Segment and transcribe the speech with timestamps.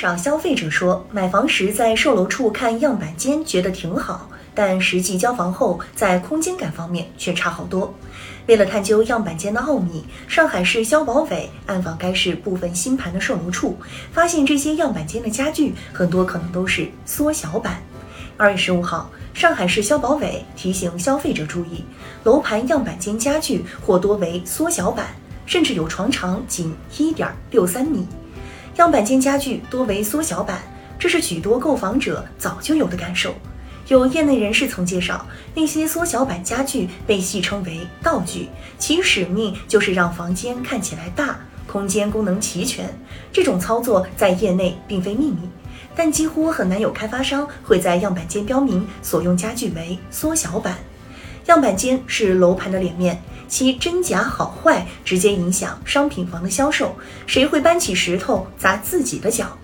[0.00, 7.92] 少消费者说，买房时在售楼处看样板间觉得挺好，但实际交房后，在空间感方面却差好多。
[8.46, 13.76] 为了探究样板间的奥秘，上海市消保委暗访该市部分新盘的售楼处，
[14.10, 17.82] 发现这些样板间的家具很多可能都是缩小版。
[18.38, 21.84] 二月十五号，上海市消保委提醒消费者注意，
[22.24, 25.08] 楼盘样板间家具或多为缩小版，
[25.44, 28.06] 甚至有床长仅一点六三米。
[28.80, 30.62] 样板间家具多为缩小版，
[30.98, 33.34] 这是许多购房者早就有的感受。
[33.88, 38.48] 有业内人士曾介绍，那些缩小版家具被戏称为“道具”，
[38.78, 42.88] 其使命就是让房间看起来大，空间功能齐全。
[43.30, 45.40] 这种操作在业内并非秘密，
[45.94, 50.78] 但几乎很难有开发商会在样板间标明所用家具为缩小版。
[51.44, 53.22] 样板间是楼盘的脸面。
[53.50, 56.94] 其真假好坏直接影响商品房的销售，
[57.26, 59.58] 谁会搬起石头砸自己的脚？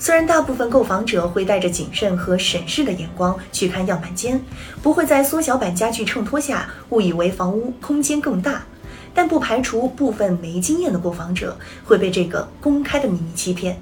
[0.00, 4.42] 虽然大部分购房者会带着谨慎和审视的眼光去看样板间，
[4.82, 8.64] 不会在缩小版家具衬托下误以为房屋空间更大，
[9.14, 13.80] 但不排除部分没经验的购房者会被这个公开的秘密欺骗。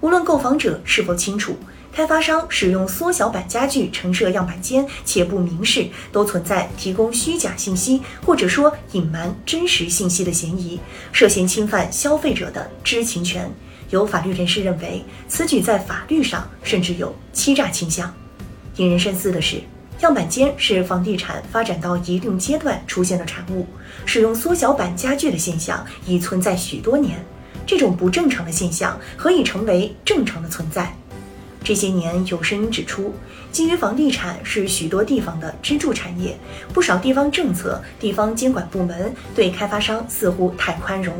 [0.00, 1.54] 无论购房者是否清楚。
[1.96, 10.78] 开发商使用缩小版家具陈设样板间且不明示，都存在提供虚假信息或者说隐瞒真实信息的嫌疑，
[11.10, 13.50] 涉嫌侵犯消费者的知情权。
[13.88, 18.14] 有法律人士认为，此举在法律上甚至有欺诈倾向。
[18.76, 19.62] 引人深思的是，
[20.00, 23.66] 样板间是房地产发展到一定阶段出现的产物，
[24.04, 27.24] 使用缩小版家具的现象已存在许多年。
[27.66, 30.94] 这种不正常的现象何以成为正常的存在？
[31.66, 33.12] 这些年有声音指出，
[33.50, 36.38] 基于房地产是许多地方的支柱产业，
[36.72, 41.12] 不少地方政策、地方监管部门对开发商似乎太宽容。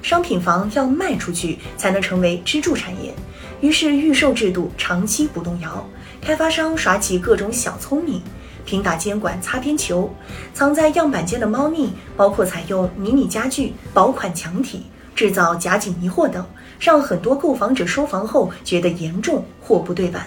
[0.00, 3.14] 商品房要卖出去才能成为支柱产业，
[3.60, 5.86] 于是预售制度长期不动摇，
[6.22, 8.22] 开发商耍起各种小聪明，
[8.64, 10.10] 凭打监管擦边球，
[10.54, 14.86] 藏在样板间的猫腻包括采用迷你家具、薄款墙体。
[15.20, 16.42] 制造假警迷惑等，
[16.78, 20.26] 让很多购房者收房后觉得严重货不对版。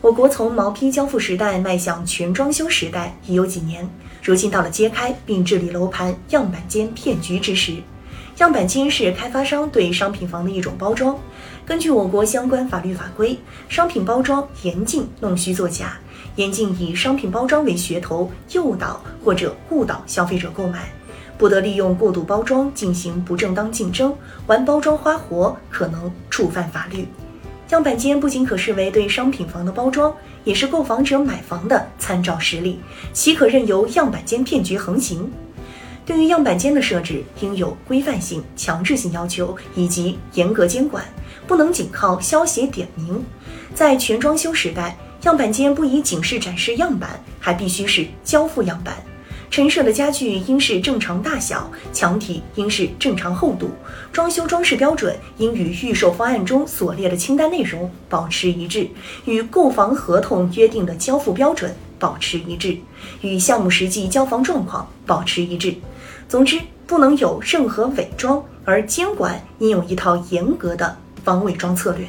[0.00, 3.88] 我国从毛坯交付时代迈向全装修时代已有几年，
[4.20, 7.76] 如今到了揭开并治理楼盘样板间骗局之时。
[8.38, 11.16] 样板间是开发商对商品房的一种包装。
[11.64, 15.96] 根据我国相关法律法规，商品包装严禁弄虚作假，
[16.34, 20.90] 严禁以商品包装为噱头诱导或者误导消费者购买。
[21.38, 24.14] 不得利用过度包装进行不正当竞争，
[24.48, 27.06] 玩包装花活可能触犯法律。
[27.70, 30.12] 样板间不仅可视为对商品房的包装，
[30.42, 32.80] 也是购房者买房的参照实例，
[33.12, 35.30] 岂可任由样板间骗局横行？
[36.04, 41.04] 对于样板间的设置，应有规范性、强制性要求以及严格监管，
[41.46, 43.22] 不能仅靠消协点名。
[43.74, 48.96] 在全装修时代，样板间不宜仅是展示样板，还必须是交付样板。
[49.50, 53.70] 陈设的家具应是正常大小，墙体应是正常厚度，
[54.12, 58.88] 装修装饰标准应与预售方案中所列的清单内容保持一致，
[59.24, 62.76] 与购房合同约定的交付标准保持一致，
[63.22, 65.74] 与项目实际交房状况保持一致。
[66.28, 72.06] 总之，不能有任何伪装，而监管应有一套严格的防伪装策略。